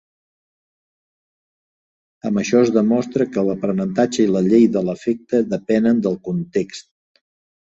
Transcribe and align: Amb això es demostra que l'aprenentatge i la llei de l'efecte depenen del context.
Amb 2.29 2.41
això 2.43 2.61
es 2.67 2.71
demostra 2.77 3.27
que 3.35 3.43
l'aprenentatge 3.49 4.25
i 4.25 4.33
la 4.37 4.43
llei 4.47 4.67
de 4.79 4.85
l'efecte 4.89 5.43
depenen 5.53 6.03
del 6.09 6.19
context. 6.31 6.91